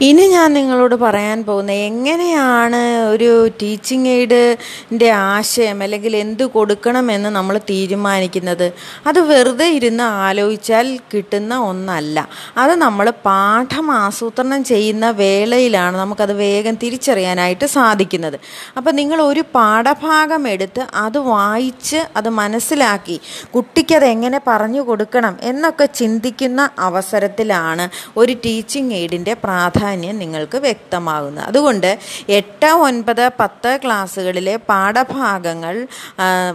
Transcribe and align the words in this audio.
ഇനി 0.00 0.26
ഞാൻ 0.28 0.52
നിങ്ങളോട് 0.52 0.94
പറയാൻ 0.94 1.44
പോകുന്ന 1.44 1.72
എങ്ങനെയാണ് 1.72 2.78
ഒരു 3.06 3.48
ടീച്ചിങ് 3.48 4.06
എയ്ഡിന്റെ 4.06 5.10
ആശയം 5.10 5.82
അല്ലെങ്കിൽ 5.82 6.16
എന്ത് 6.16 6.44
കൊടുക്കണമെന്ന് 6.44 7.28
നമ്മൾ 7.28 7.58
തീരുമാനിക്കുന്നത്? 7.58 8.72
അത് 9.06 9.20
വെറുതെ 9.20 9.66
ഇരുന്ന് 9.66 10.02
ആലോചിച്ചാൽ 10.02 10.98
കിട്ടുന്ന 11.12 11.58
ഒന്നല്ല. 11.58 12.28
അത് 12.58 12.74
നമ്മൾ 12.74 13.10
പാഠം 13.10 13.90
ആസൂത്രണം 13.90 14.64
ചെയ്യുന്ന 14.64 15.10
വേളയിലാണ് 15.10 15.96
നമുക്കത് 15.96 16.32
വേഗം 16.32 16.74
തിരിച്ചറിയാനായിട്ട് 16.74 17.64
സാധിക്കുന്നത്. 17.64 18.40
അപ്പോൾ 18.76 18.90
നിങ്ങൾ 18.90 19.22
ഒരു 19.22 19.44
പാഠഭാഗം 19.54 20.48
എടുത്ത് 20.48 20.86
അത് 20.94 21.18
വായിച്ച് 21.18 21.96
അത് 22.16 22.28
മനസ്സിലാക്കി 22.28 23.20
കുട്ടിക്കത് 23.54 24.04
എങ്ങനെ 24.04 24.40
പറഞ്ഞു 24.46 24.80
കൊടുക്കണം 24.80 25.38
എന്നൊക്കെ 25.42 25.84
ചിന്തിക്കുന്ന 25.84 26.70
അവസരത്തിലാണ് 26.78 27.88
ഒരു 28.16 28.32
ടീച്ചിങ് 28.32 28.92
എയ്ഡിന്റെ 28.92 29.34
പ്രാധാന്യം. 29.34 29.82
നിങ്ങൾക്ക് 29.92 30.58
വ്യക്തമാകുന്നത് 30.58 31.44
അതുകൊണ്ട് 31.44 31.98
എട്ട് 32.28 32.66
ഒൻപത് 32.66 33.30
പത്ത് 33.40 33.78
ക്ലാസ്സുകളിലെ 33.84 34.56
പാഠഭാഗങ്ങൾ 34.56 35.86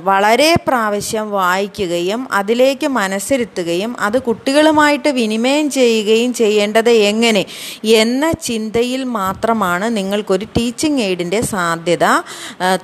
വളരെ 0.03 0.55
പ്രാവശ്യം 0.67 1.31
വായിക്കുകയും 1.31 2.27
അതിലേക്ക് 2.31 2.87
മനസ്സിരുത്തുകയും 2.87 3.95
അത് 3.99 4.21
കുട്ടികളുമായിട്ട് 4.21 5.09
വിനിമയം 5.09 5.69
ചെയ്യുകയും 5.69 6.33
ചെയ്യേണ്ടത് 6.33 6.89
എങ്ങനെ 6.89 7.45
എന്ന 7.83 8.31
ചിന്തയിൽ 8.31 9.03
മാത്രമാണ് 9.03 9.97
നിങ്ങൾക്കൊരു 9.97 10.45
ടീച്ചിങ് 10.45 11.01
എയ്ഡിന്റെ 11.01 11.41
സാധ്യത 11.41 12.05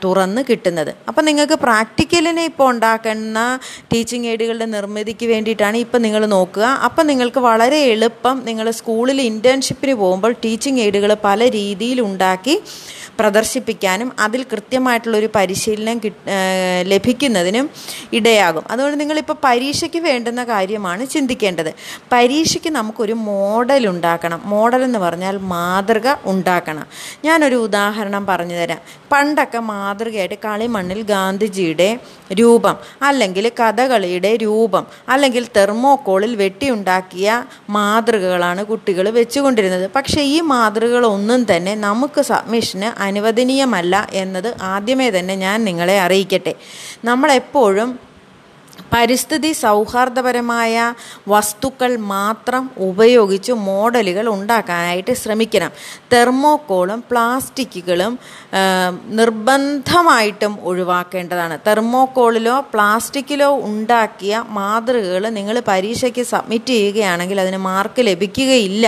തുറന്ന് 0.03 0.41
കിട്ടുന്നത്. 0.49 0.95
അപ്പം 1.07 1.25
നിങ്ങൾക്ക് 1.25 1.53
പ്രാക്ടിക്കലിനെ 1.53 2.45
ഇപ്പോൾ 2.45 2.69
ഉണ്ടാക്കുന്ന 2.69 3.59
ടീച്ചിങ് 3.93 4.27
എയ്ഡുകളുടെ 4.27 4.65
നിർമ്മിതിക്ക് 4.65 5.25
വേണ്ടിയിട്ടാണ് 5.25 5.77
ഇപ്പം 5.77 6.01
നിങ്ങൾ 6.01 6.25
നോക്കുക. 6.25 6.63
അപ്പം 6.63 7.07
നിങ്ങൾക്ക് 7.07 7.39
വളരെ 7.39 7.77
എളുപ്പം 7.77 8.41
നിങ്ങൾ 8.45 8.71
സ്കൂളിൽ 8.71 9.21
ഇന്റേൺഷിപ്പിന് 9.21 9.93
പോകുമ്പോൾ 9.93 10.34
ടീച്ചിങ് 10.45 10.79
എയ്ഡുകൾ 10.79 11.13
പല 11.23 11.49
രീതിയിൽ 11.49 12.01
ഉണ്ടാക്കി 12.01 12.55
പ്രദർശിപ്പിക്കാനും 13.19 14.11
അതിൽ 14.19 14.45
കൃത്യമായിട്ടുള്ളൊരു 14.51 15.29
പരിശീലനം 15.35 16.01
ലഭിക്കുന്നതിനും 16.83 17.69
ഇടയാകും. 18.13 18.63
അതുകൊണ്ട് 18.71 18.99
നിങ്ങളിപ്പോൾ 18.99 19.37
പരീക്ഷയ്ക്ക് 19.43 19.99
വേണ്ടുന്ന 19.99 20.43
കാര്യമാണ് 20.43 21.05
ചിന്തിക്കേണ്ടത്. 21.05 21.73
പരീക്ഷയ്ക്ക് 22.11 22.69
നമുക്കൊരു 22.69 23.13
മോഡൽ 23.13 23.87
ഉണ്ടാക്കണം. 23.87 24.41
മോഡൽ 24.45 24.83
എന്ന് 24.83 24.99
പറഞ്ഞാൽ 24.99 25.37
മാതൃക 25.37 26.15
ഉണ്ടാക്കണം. 26.25 26.85
ഞാനൊരു 27.25 27.55
ഉദാഹരണം 27.55 28.25
പറഞ്ഞു 28.25 28.55
തരാം 28.55 28.81
പണ്ടൊക്കെ 29.11 29.59
മാതൃകയായിട്ട് 29.59 30.35
കളിമണ്ണിൽ 30.35 31.01
ഗാന്ധിജിയുടെ 31.01 31.99
രൂപം 32.33 32.75
അല്ലെങ്കിൽ 33.01 33.51
കഥകളിയുടെ 33.59 34.35
രൂപം 34.35 34.87
അല്ലെങ്കിൽ 35.09 35.47
തെർമോക്കോളിൽ 35.57 36.35
വെട്ടിയുണ്ടാക്കിയ 36.35 37.43
മാതൃകകളാണ് 37.69 38.65
കുട്ടികൾ 38.65 39.09
വെച്ചുകൊണ്ടിരുന്നത്. 39.09 39.89
പക്ഷേ 39.95 40.21
ഈ 40.21 40.39
മാതൃകകളൊന്നും 40.41 41.55
തന്നെ 41.55 41.75
നമുക്ക് 41.75 42.21
സബ്മിഷന് 42.21 43.04
അനുവദനീയമല്ല 43.09 43.95
എന്നത് 44.23 44.49
ആദ്യമേ 44.73 45.09
തന്നെ 45.17 45.35
ഞാൻ 45.45 45.57
നിങ്ങളെ 45.69 45.97
അറിയിക്കട്ടെ. 46.07 46.53
നമ്മളെപ്പോഴും 47.09 47.89
പരിസ്ഥിതി 48.93 49.49
സൗഹാർദ്ദപരമായ 49.61 50.93
വസ്തുക്കൾ 51.33 51.91
മാത്രം 52.11 52.63
ഉപയോഗിച്ച് 52.87 53.53
മോഡലുകൾ 53.67 54.25
ഉണ്ടാക്കാനായിട്ട് 54.33 55.13
ശ്രമിക്കണം. 55.21 55.71
തെർമോക്കോളും 56.13 56.99
പ്ലാസ്റ്റിക്കുകളും 57.11 58.13
നിർബന്ധമായിട്ടും 59.19 60.53
ഒഴിവാക്കേണ്ടതാണ്. 60.69 61.57
തെർമോക്കോളിലോ 61.67 62.57
പ്ലാസ്റ്റിക്കിലോ 62.73 63.49
ഉണ്ടാക്കിയ 63.69 64.43
മാതൃകകൾ 64.59 65.25
നിങ്ങൾ 65.39 65.57
പരീക്ഷയ്ക്ക് 65.71 66.25
സബ്മിറ്റ് 66.33 66.73
ചെയ്യുകയാണെങ്കിൽ 66.77 67.39
അതിന് 67.45 67.61
മാർക്ക് 67.69 68.03
ലഭിക്കുകയില്ല. 68.09 68.85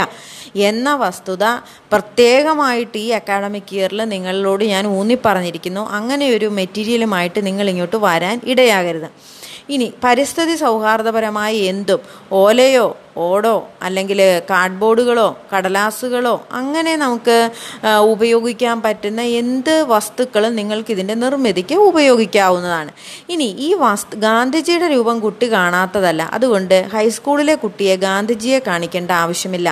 എന്ന 0.57 0.95
വസ്തുത 0.95 1.45
പ്രത്യേകമായിട്ട് 1.91 2.97
ഈ 2.97 3.09
അക്കാഡമിക് 3.09 3.73
ഇയറിൽ 3.75 4.01
നിങ്ങളോട് 4.03 4.63
ഞാൻ 4.63 4.87
ഊന്നി 4.87 5.17
പറഞ്ഞിരിക്കുന്നു 5.25 5.83
അങ്ങനെ 5.89 6.29
ഒരു 6.29 6.45
മെറ്റീരിയലുമായിട്ട് 6.45 7.45
നിങ്ങൾ 7.45 7.69
ഇങ്ങോട്ട് 7.69 7.95
വരാൻ 7.95 8.41
ഇടയാകരുത്. 8.45 9.09
ഇനി 9.69 9.93
പരിസ്ഥിതി 10.03 10.55
സൗഹാർദ്ദപരമായ 10.55 11.53
എന്തും 11.73 12.01
ഓലയോ 12.31 12.87
ഓടോ 13.25 13.53
അല്ലെങ്കിൽ 13.85 14.19
കാർഡ്ബോർഡുകളോ 14.49 15.27
കടലാസുകളോ 15.51 16.33
അങ്ങനെ 16.59 16.93
നമുക്ക് 17.03 17.37
ഉപയോഗിക്കാൻ 18.13 18.77
പറ്റുന്ന 18.85 19.21
എന്ത് 19.41 19.73
വസ്തുക്കളും 19.91 20.53
നിങ്ങൾക്ക് 20.59 20.91
ഇതിന്റെ 20.95 21.15
നിർമ്മിതിക്ക് 21.23 21.75
ഉപയോഗിക്കാവുന്നതാണ്. 21.89 22.91
ഇനി 23.33 23.47
ഈ 23.67 23.69
വസ്തു 23.83 24.17
ഗാന്ധിജിയുടെ 24.25 24.87
രൂപം 24.95 25.17
കുട്ടി 25.25 25.47
കാണാത്തതല്ല. 25.55 26.21
അതുകൊണ്ട് 26.37 26.75
ഹൈസ്കൂളിലെ 26.95 27.55
കുട്ടിയെ 27.63 27.95
ഗാന്ധിജിയെ 28.07 28.59
കാണിക്കേണ്ട 28.67 29.11
ആവശ്യമില്ല. 29.23 29.67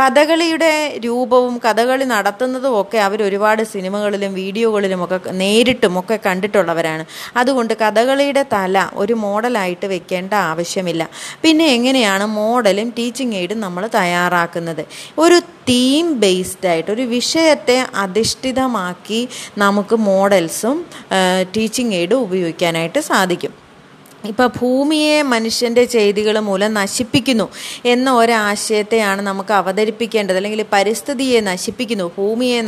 കഥകളിയുടെ 0.00 0.72
രൂപവും 1.06 1.54
കഥകളി 1.66 2.04
നടത്തുന്നതും 2.14 2.74
ഒക്കെ 2.80 2.98
അവർ 3.06 3.18
ഒരുപാട് 3.28 3.62
സിനിമകളിലും 3.74 4.32
വീഡിയോകളിലും 4.40 5.00
ഒക്കെ 5.04 5.18
നേരിട്ടും 5.42 5.94
ഒക്കെ 6.00 6.18
കണ്ടിട്ടുള്ളവരാണ്. 6.26 7.04
അതുകൊണ്ട് 7.40 7.74
കഥകളിയുടെ 7.82 8.44
തല 8.52 8.84
ഒരു 9.02 9.14
മോഡലായിട്ട് 9.24 9.86
വെക്കേണ്ട 9.94 10.32
ആവശ്യമില്ല. 10.50 11.02
പിന്നെ 11.42 11.66
എങ്ങനെയാണ് 11.76 12.26
മോഡലും 12.78 12.94
ടീച്ചിങ് 12.98 13.36
എയ്ഡും 13.40 13.58
നമ്മൾ 13.60 13.82
തയ്യാറാക്കുന്നത്. 13.94 14.82
ഒരു 15.24 15.38
തീം 15.68 16.04
ബേസ്ഡ് 16.22 16.68
ആയിട്ട് 16.72 16.90
ഒരു 16.96 17.04
വിഷയത്തെ 17.16 17.78
അധിഷ്ഠിതമാക്കി 18.04 19.20
നമുക്ക് 19.62 19.96
മോഡൽസും 20.10 20.76
ടീച്ചിങ് 21.56 21.96
എയ്ഡും 22.00 22.22
ഉപയോഗിക്കാനായിട്ട് 22.26 23.00
സാധിക്കും. 23.10 23.67
ഇപ്പോൾ 24.28 24.48
ഭൂമിയെ 24.58 25.16
മനുഷ്യന്റെ 25.32 25.84
ചെയ്തികൾ 25.84 26.38
മൂലം 26.48 26.70
നശിപ്പിക്കുന്നു 26.74 27.46
എന്ന 27.84 28.08
ഒരാശയത്തെയാണ് 28.12 29.20
നമുക്ക് 29.22 29.52
അവതരിപ്പിക്കേണ്ടത്. 29.52 30.36
അല്ലെങ്കിൽ 30.36 30.62
പരിസ്ഥിതിയെ 30.72 31.40
നശിപ്പിക്കുന്നു 31.40 32.06
ഭൂമിയെ 32.18 32.60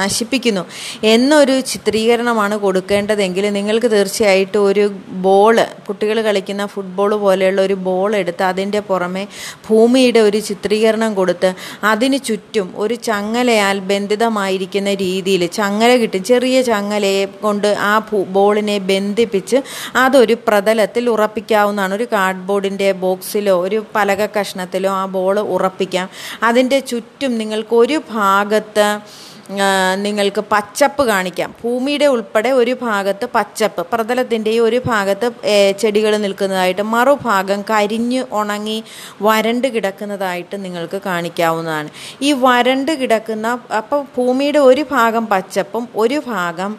നശിപ്പിക്കുന്നു 0.00 0.64
എന്നൊരു 1.04 1.60
ചിത്രീകരണമാണ് 1.60 2.56
കൊടുക്കേണ്ടതെങ്കിൽ 2.56 3.44
നിങ്ങൾക്ക് 3.50 3.90
തീർച്ചയായിട്ടും 3.90 4.60
ഒരു 4.66 4.84
ബോൾ 5.26 5.56
കുട്ടികൾ 5.88 6.18
കളിക്കുന്ന 6.22 6.66
ഫുട്ബോൾ 6.66 7.10
പോലെയുള്ള 7.14 7.60
ഒരു 7.62 7.76
ബോൾ 7.88 8.10
എടുത്ത് 8.16 8.42
അതിന്റെ 8.42 8.80
പുറമെ 8.80 9.24
ഭൂമിയുടെ 9.68 10.20
ഒരു 10.20 10.38
ചിത്രീകരണം 10.38 11.14
കൊടുത്ത് 11.14 11.50
അതിന് 11.84 12.18
ചുറ്റും 12.24 12.68
ഒരു 12.76 12.94
ചങ്ങലയാൽ 12.94 13.78
ബന്ധിതമായിരിക്കുന്ന 13.90 14.90
രീതിയിൽ 14.94 15.42
ചങ്ങല 15.46 15.90
കിട്ടും. 15.96 16.24
ചെറിയ 16.24 16.62
ചങ്ങലയെ 16.62 17.24
കൊണ്ട് 17.44 17.68
ആ 17.80 17.92
ബോളിനെ 18.28 18.78
ബന്ധിപ്പിച്ച് 18.90 19.58
അതൊരു 19.96 20.34
പ്രതലത്തിൽ 20.82 21.10
ഉറപ്പിക്കാവുന്നതാണ്. 21.10 21.94
ഒരു 21.94 22.06
കാർഡ്ബോർഡിന്റെ 22.12 22.92
ബോക്സിലോ 22.92 23.54
ഒരു 23.66 23.78
പലക 23.94 24.22
കഷ്ണത്തിലോ 24.36 24.90
ആ 24.90 25.04
ബോൾ 25.16 25.36
ഉറപ്പിക്കാം. 25.54 26.06
അതിന്റെ 26.42 26.78
ചുറ്റും 26.90 27.38
നിങ്ങൾക്ക് 27.38 27.74
ഒരു 27.82 27.96
ഭാഗത്ത് 28.10 28.86
നിങ്ങൾക്ക് 29.96 30.42
പച്ചപ്പ് 30.52 31.02
കാണിക്കാം. 31.06 31.54
ഭൂമിയുടെ 31.64 32.06
ഉൾപ്പെടെ 32.06 32.50
ഒരു 32.50 32.76
ഭാഗത്ത് 32.82 33.26
പച്ചപ്പ് 33.34 33.86
പ്രതലത്തിന്റെ 33.92 34.58
ഒരു 34.60 34.80
ഭാഗത്ത് 34.86 35.28
ചെടികൾ 35.78 36.16
നിൽക്കുന്നതായിട്ട് 36.16 36.82
മറുഭാഗം 36.82 37.64
കരിഞ്ഞ് 37.70 38.24
ഉണങ്ങി 38.32 38.84
വരണ്ട് 39.22 39.68
കിടക്കുന്നതായിട്ട് 39.68 40.64
നിങ്ങൾക്ക് 40.64 41.00
കാണിക്കാവുന്നതാണ്. 41.06 41.88
ഈ 42.22 42.32
വരണ്ട് 42.32 42.92
കിടക്കുന്ന 42.92 43.58
അപ്പോൾ 43.76 44.02
ഭൂമിയുടെ 44.16 44.58
ഒരു 44.58 44.84
ഭാഗം 44.90 45.26
പച്ചപ്പും 45.26 45.88
ഒരു 45.96 46.22
ഭാഗം 46.26 46.78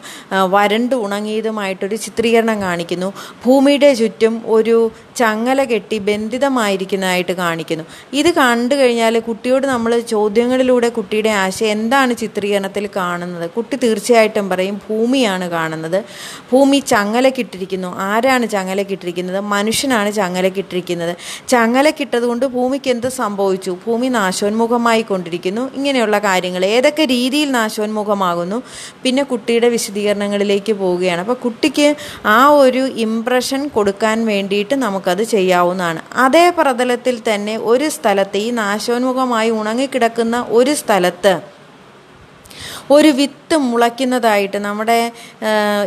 വരണ്ട് 0.54 0.94
ഉണങ്ങിയതുമായിട്ടൊരു 0.94 1.96
ചിത്രീകരണം 1.96 2.60
കാണിക്കുന്നു. 2.62 3.12
ഭൂമിയുടെ 3.46 3.94
ചുറ്റും 3.94 4.42
ഒരു 4.46 4.90
ചങ്ങല 5.16 5.64
കെട്ടി 5.64 5.98
ബന്ധിതമായിരിക്കുന്നതായിട്ട് 5.98 7.32
കാണിക്കുന്നു. 7.32 7.84
ഇത് 8.12 8.30
കണ്ടു 8.34 8.74
കഴിഞ്ഞാൽ 8.74 9.18
കുട്ടിയോട് 9.18 9.66
നമ്മൾ 9.66 10.00
ചോദ്യങ്ങളിലൂടെ 10.00 10.88
കുട്ടിയുടെ 10.88 11.28
ആശയം 11.28 11.70
എന്താണ് 11.70 12.12
ചിത്രീകരണത്തിൽ 12.54 12.84
കാണുന്നത്. 12.96 13.46
കുട്ടി 13.56 13.76
തീർച്ചയായിട്ടും 13.84 14.46
പറയും 14.50 14.76
ഭൂമിയാണ് 14.86 15.46
കാണുന്നത്. 15.54 15.98
ഭൂമി 16.50 16.78
ചങ്ങലക്കിട്ടിരിക്കുന്നു. 16.92 17.90
ആരാണ് 18.08 18.46
ചങ്ങലക്കിട്ടിരിക്കുന്നത്? 18.54 19.40
മനുഷ്യനാണ് 19.54 20.10
ചങ്ങലക്കിട്ടിരിക്കുന്നത്. 20.18 21.14
ചങ്ങലക്കിട്ടതുകൊണ്ട് 21.48 22.46
ഭൂമിക്ക് 22.56 22.90
എന്ത് 22.94 23.08
സംഭവിച്ചു? 23.20 23.72
ഭൂമി 23.84 24.08
നാശോന്മുഖമായി 24.18 25.02
കൊണ്ടിരിക്കുന്നു 25.10 25.64
ഇങ്ങനെയുള്ള 25.78 26.18
കാര്യങ്ങൾ. 26.28 26.64
ഏതൊക്കെ 26.76 27.06
രീതിയിൽ 27.14 27.50
നാശോന്മുഖമാകുന്നു? 27.58 28.58
പിന്നെ 29.04 29.24
കുട്ടിയുടെ 29.32 29.70
വിശദീകരണങ്ങളിലേക്ക് 29.76 30.74
പോവുകയാണ്. 30.82 31.20
അപ്പോൾ 31.24 31.38
കുട്ടിക്ക് 31.44 31.88
ആ 32.36 32.40
ഒരു 32.62 32.84
ഇംപ്രഷൻ 33.06 33.62
കൊടുക്കാൻ 33.76 34.18
വേണ്ടിയിട്ട് 34.32 34.74
നമുക്കത് 34.84 35.24
ചെയ്യാവുന്നതാണ്. 35.34 36.02
അതേ 36.26 36.46
പ്രതലത്തിൽ 36.60 37.16
തന്നെ 37.30 37.56
ഒരു 37.72 37.88
സ്ഥലത്ത് 37.98 38.38
ഈ 38.46 38.50
നാശോന്മുഖമായി 38.62 39.50
ഉണങ്ങിക്കിടക്കുന്ന 39.60 40.36
ഒരു 40.60 40.74
സ്ഥലത്ത് 40.74 41.34
ഒരു 42.90 43.08
വിത്ത് 43.08 43.56
മുളയ്ക്കുന്നതായിട്ട് 43.56 44.58
നമ്മുടെ 44.58 45.12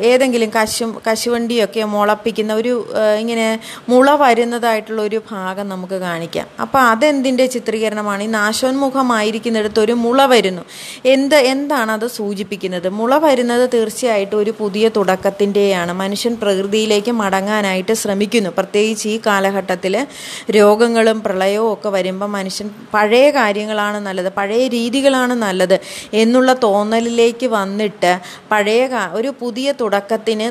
ഏതെങ്കിലും 0.02 0.50
കശു 0.50 0.86
കശുവണ്ടിയൊക്കെ 1.08 1.84
മുളപ്പിക്കുന്ന 1.84 2.54
ഒരു 2.54 2.88
ഇങ്ങനെ 3.20 3.60
മുള 3.90 4.16
വരുന്നതായിട്ടുള്ള 4.16 5.02
ഒരു 5.02 5.22
ഭാഗം 5.32 5.70
നമുക്ക് 5.70 5.94
കാണിക്കാം. 5.94 6.48
അപ്പോൾ 6.62 6.80
അതെന്തിന്റെ 6.80 7.46
ചിത്രീകരണമാണ്? 7.46 8.24
ഈ 8.24 8.28
നാശോന്മുഖമായിരിക്കുന്നിടത്ത് 8.28 9.80
ഒരു 9.80 9.94
മുള 9.94 10.26
വരുന്നു. 10.26 10.62
എന്ത് 11.06 11.36
എന്താണ് 11.36 11.92
അത് 11.92 12.08
സൂചിപ്പിക്കുന്നത്? 12.08 12.90
മുള 12.90 13.18
വരുന്നത് 13.18 13.70
തീർച്ചയായിട്ടും 13.74 14.38
ഒരു 14.40 14.54
പുതിയ 14.60 14.90
തുടക്കത്തിന്റെയാണ് 14.98 15.92
മനുഷ്യൻ 15.92 16.36
പ്രകൃതിയിലേക്ക് 16.36 17.12
മടങ്ങാനായിട്ട് 17.12 17.94
ശ്രമിക്കുന്നു. 17.94 18.50
പ്രത്യേകിച്ച് 18.50 19.08
ഈ 19.10 19.20
കാലഘട്ടത്തിൽ 19.28 20.08
രോഗങ്ങളും 20.52 21.22
പ്രളയവും 21.22 21.74
ഒക്കെ 21.74 21.90
വരുമ്പോൾ 21.90 22.26
മനുഷ്യൻ 22.26 22.70
പഴയ 22.94 23.30
കാര്യങ്ങളാണ് 23.30 23.98
നല്ലത് 23.98 24.30
പഴയ 24.34 24.68
രീതികളാണ് 24.68 25.34
നല്ലത് 25.34 25.80
എന്നുള്ള 26.14 26.54
തോന്നലിലേക്ക് 26.88 27.48
വന്നിട്ട് 27.60 28.12
പഴയ 28.52 28.84
ഒരു 29.20 29.30
പുതിയ 29.40 29.68
തുടക്കത്തിന് 29.80 30.46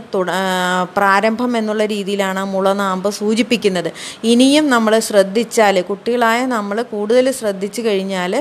പ്രാരംഭം 0.96 1.52
എന്നുള്ള 1.60 1.82
രീതിയിലാണ് 1.92 2.42
മുളനാമ്പ് 2.52 3.08
സൂചിപ്പിക്കുന്നത്. 3.18 3.88
ഇനിയും 4.32 4.64
നമ്മൾ 4.74 4.92
ശ്രദ്ധിച്ചാൽ 5.08 5.76
കുട്ടികളായ 5.90 6.40
നമ്മൾ 6.54 6.76
കൂടുതൽ 6.92 7.26
ശ്രദ്ധിച്ചു 7.38 7.80
കഴിഞ്ഞാൽ 7.86 8.32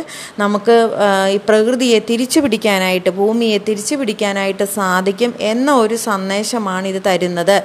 നമുക്ക് 0.42 0.75
ഈ 1.36 1.38
പ്രകൃതിയെ 1.50 2.00
തിരിച്ചു 2.09 2.42
പിടിക്കാനായിട്ട് 2.45 3.13
ഭൂമിയെ 3.19 3.59
തിരിച്ചു 3.69 3.98
പിടിക്കാനായിട്ട് 4.01 4.68
സാധിക്കും 4.77 5.33
എന്ന 5.51 5.69
ഒരു 5.83 5.98
സന്ദേശമാണ് 6.07 6.86
ഇത് 6.94 7.01
തരുന്നത് 7.07 7.57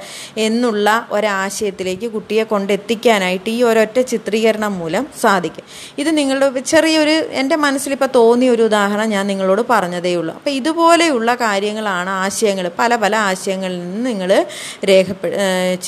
എന്നുള്ള 0.47 0.88
ഒരാശയത്തിലേക്ക് 1.19 2.11
കുട്ടിയെ 2.17 2.47
കൊണ്ടെത്തിക്കാനായിട്ട് 2.53 3.50
ഈ 3.56 3.59
ഒരൊറ്റ 3.71 3.99
ചിത്രീകരണം 4.12 4.73
മൂലം 4.83 5.06
സാധിക്കും. 5.25 5.67
ഇത് 6.00 6.11
നിങ്ങളുടെ 6.21 6.49
ചെറിയൊരു 6.75 7.17
എന്റെ 7.43 7.56
മനസ്സിലിപ്പോൾ 7.67 8.11
തോന്നിയ 8.21 8.55
ഒരു 8.56 8.62
ഉദാഹരണം 8.71 9.09
ഞാൻ 9.17 9.25
നിങ്ങളോട് 9.33 9.62
പറഞ്ഞതേ 9.71 10.12
ഉള്ളൂ. 10.21 10.35
അപ്പോൾ 10.39 10.53
ഇതുപോലെയുള്ള 10.61 11.31
കാര്യങ്ങളാണ് 11.47 12.13
ആശയങ്ങൾ 12.25 12.69
പല 12.83 12.97
പല 13.05 13.15
ആശയങ്ങളിൽ 13.31 13.79
നിന്ന് 13.85 14.05
നിങ്ങൾ 14.11 14.33
രേഖപ്പെ 14.91 15.31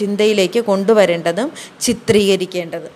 ചിന്തയിലേക്ക് 0.00 0.62
കൊണ്ടുവരേണ്ടതും 0.70 1.50
ചിത്രീകരിക്കേണ്ടതും. 1.86 2.94